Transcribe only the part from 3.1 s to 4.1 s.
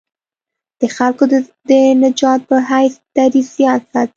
دریځ یاد ساتي.